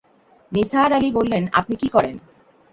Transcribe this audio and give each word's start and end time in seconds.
নিসার 0.51 0.89
আলি 0.93 1.09
বললেন, 1.11 1.43
আপনি 1.59 1.75
কী 1.75 1.87
করেন? 1.87 2.15